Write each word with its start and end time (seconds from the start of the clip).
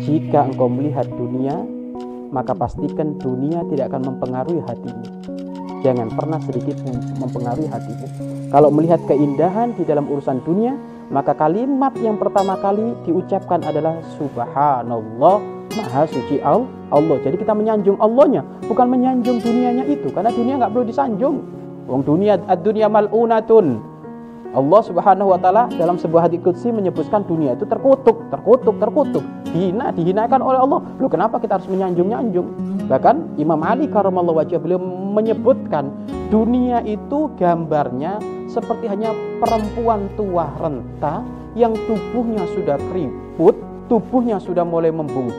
jika 0.00 0.48
engkau 0.48 0.68
melihat 0.68 1.06
dunia 1.08 1.60
maka 2.30 2.54
pastikan 2.54 3.18
dunia 3.18 3.66
tidak 3.68 3.90
akan 3.90 4.14
mempengaruhi 4.14 4.62
hatimu. 4.62 5.04
Jangan 5.80 6.12
pernah 6.12 6.38
sedikit 6.44 6.76
mempengaruhi 7.18 7.66
hatimu. 7.66 8.06
Kalau 8.52 8.68
melihat 8.70 9.00
keindahan 9.08 9.74
di 9.74 9.82
dalam 9.82 10.06
urusan 10.06 10.44
dunia 10.46 10.76
maka 11.10 11.34
kalimat 11.34 11.90
yang 11.98 12.16
pertama 12.20 12.54
kali 12.62 12.94
diucapkan 13.02 13.66
adalah 13.66 13.98
subhanallah 14.14 15.42
maha 15.74 16.06
suci 16.06 16.38
Allah. 16.38 17.18
Jadi 17.22 17.36
kita 17.42 17.50
menyanjung 17.50 17.98
Allahnya 17.98 18.46
bukan 18.70 18.86
menyanjung 18.86 19.42
dunianya 19.42 19.84
itu. 19.90 20.06
Karena 20.14 20.30
dunia 20.30 20.54
nggak 20.62 20.70
perlu 20.70 20.86
disanjung. 20.86 21.36
Wong 21.90 22.06
dunia 22.06 22.38
ad-dunya 22.46 22.86
mal'unatun 22.86 23.89
Allah 24.50 24.80
Subhanahu 24.82 25.30
wa 25.30 25.38
taala 25.38 25.70
dalam 25.78 25.94
sebuah 25.94 26.26
hadis 26.26 26.42
qudsi 26.42 26.74
menyebutkan 26.74 27.22
dunia 27.22 27.54
itu 27.54 27.62
terkutuk, 27.68 28.26
terkutuk, 28.34 28.74
terkutuk, 28.82 29.22
dihina, 29.46 29.94
dihinakan 29.94 30.42
oleh 30.42 30.58
Allah. 30.58 30.80
Loh 30.98 31.10
kenapa 31.10 31.38
kita 31.38 31.60
harus 31.60 31.70
menyanjung-nyanjung? 31.70 32.48
Bahkan 32.90 33.38
Imam 33.38 33.62
Ali 33.62 33.86
karamallahu 33.86 34.42
wajah 34.42 34.58
beliau 34.58 34.82
menyebutkan 35.14 35.94
dunia 36.34 36.82
itu 36.82 37.30
gambarnya 37.38 38.18
seperti 38.50 38.90
hanya 38.90 39.14
perempuan 39.38 40.10
tua 40.18 40.50
renta 40.58 41.22
yang 41.54 41.70
tubuhnya 41.86 42.42
sudah 42.50 42.74
keriput, 42.90 43.54
tubuhnya 43.86 44.42
sudah 44.42 44.66
mulai 44.66 44.90
membungkuk 44.90 45.20